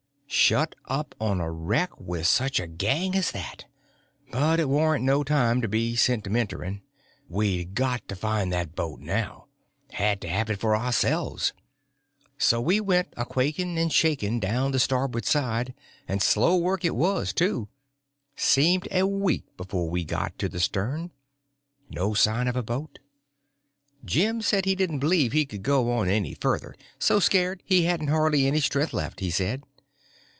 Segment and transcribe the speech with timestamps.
[0.33, 3.65] Shut up on a wreck with such a gang as that!
[4.31, 6.81] But it warn't no time to be sentimentering.
[7.27, 11.51] We'd got to find that boat now—had to have it for ourselves.
[12.37, 15.73] So we went a quaking and shaking down the stabboard side,
[16.07, 21.11] and slow work it was, too—seemed a week before we got to the stern.
[21.89, 22.99] No sign of a boat.
[24.05, 28.61] Jim said he didn't believe he could go any further—so scared he hadn't hardly any
[28.61, 29.63] strength left, he said.